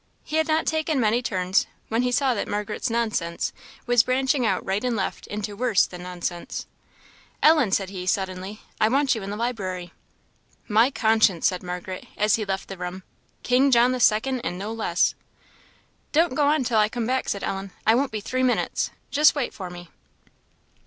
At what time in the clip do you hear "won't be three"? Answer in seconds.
17.93-18.41